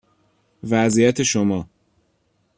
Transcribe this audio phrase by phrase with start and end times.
[0.63, 1.65] وضعیت شما،